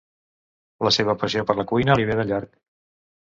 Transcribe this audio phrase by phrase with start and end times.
[0.87, 2.57] La seva passió per la cuina li ve de llarg.